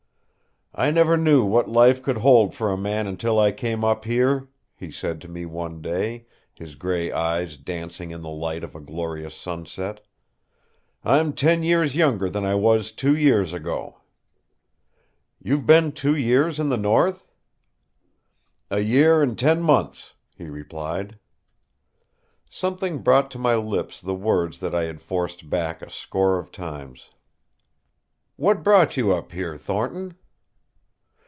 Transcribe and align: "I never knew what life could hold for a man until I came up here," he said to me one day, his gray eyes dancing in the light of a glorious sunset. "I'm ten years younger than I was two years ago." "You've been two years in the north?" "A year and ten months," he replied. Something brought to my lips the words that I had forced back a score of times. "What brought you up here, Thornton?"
"I 0.73 0.89
never 0.89 1.17
knew 1.17 1.43
what 1.43 1.67
life 1.67 2.01
could 2.01 2.19
hold 2.19 2.55
for 2.55 2.71
a 2.71 2.77
man 2.77 3.05
until 3.05 3.37
I 3.37 3.51
came 3.51 3.83
up 3.83 4.05
here," 4.05 4.47
he 4.73 4.89
said 4.89 5.19
to 5.19 5.27
me 5.27 5.45
one 5.45 5.81
day, 5.81 6.27
his 6.53 6.75
gray 6.75 7.11
eyes 7.11 7.57
dancing 7.57 8.11
in 8.11 8.21
the 8.21 8.29
light 8.29 8.63
of 8.63 8.73
a 8.73 8.79
glorious 8.79 9.35
sunset. 9.35 9.99
"I'm 11.03 11.33
ten 11.33 11.61
years 11.61 11.97
younger 11.97 12.29
than 12.29 12.45
I 12.45 12.55
was 12.55 12.93
two 12.93 13.13
years 13.17 13.51
ago." 13.51 13.97
"You've 15.41 15.65
been 15.65 15.91
two 15.91 16.15
years 16.15 16.57
in 16.57 16.69
the 16.69 16.77
north?" 16.77 17.27
"A 18.69 18.79
year 18.79 19.21
and 19.21 19.37
ten 19.37 19.61
months," 19.61 20.13
he 20.37 20.45
replied. 20.45 21.19
Something 22.49 22.99
brought 22.99 23.29
to 23.31 23.37
my 23.37 23.57
lips 23.57 23.99
the 23.99 24.15
words 24.15 24.61
that 24.61 24.73
I 24.73 24.83
had 24.83 25.01
forced 25.01 25.49
back 25.49 25.81
a 25.81 25.89
score 25.89 26.39
of 26.39 26.49
times. 26.49 27.09
"What 28.37 28.63
brought 28.63 28.95
you 28.95 29.11
up 29.13 29.33
here, 29.33 29.57
Thornton?" 29.57 30.15